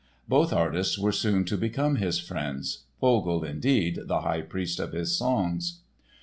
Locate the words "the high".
4.05-4.41